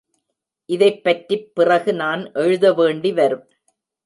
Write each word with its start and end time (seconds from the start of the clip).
இதைப்பற்றிப் 0.65 1.55
பிறகு 1.55 1.93
நான் 1.93 2.31
எழுத 2.33 2.73
வேண்டி 2.73 3.13
வரும். 3.13 3.47